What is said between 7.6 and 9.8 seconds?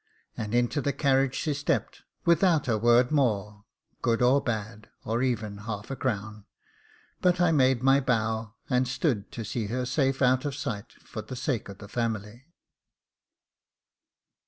my bow, and stood to see